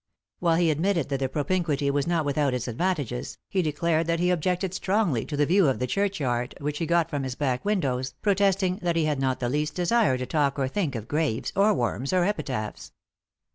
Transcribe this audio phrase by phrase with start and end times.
[0.39, 4.31] While he admitted that the propinquity was not without its advantages, he declared that he
[4.31, 8.15] objected strongly to the view of the churchyard which he got from bis back windows,
[8.23, 11.71] protesting that he had not the least desire to talk or think of graves, or
[11.75, 12.93] worms or epitaphs.